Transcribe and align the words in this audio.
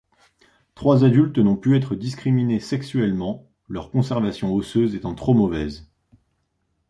Trois 0.73 1.03
adultes 1.03 1.37
n’ont 1.37 1.55
pu 1.57 1.75
être 1.77 1.93
discriminés 1.93 2.59
sexuellement, 2.59 3.47
leur 3.67 3.91
conservation 3.91 4.51
osseuse 4.51 4.95
étant 4.95 5.13
trop 5.13 5.35
mauvaise. 5.35 5.91